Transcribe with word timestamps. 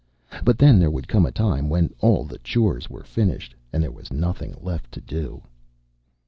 But 0.43 0.57
then 0.57 0.79
there 0.79 0.89
would 0.89 1.07
come 1.07 1.27
a 1.27 1.31
time 1.31 1.69
when 1.69 1.93
all 1.99 2.23
the 2.23 2.39
chores 2.39 2.89
were 2.89 3.03
finished 3.03 3.53
and 3.71 3.83
there 3.83 3.91
was 3.91 4.11
nothing 4.11 4.55
left 4.59 4.91
to 4.93 4.99
do. 4.99 5.43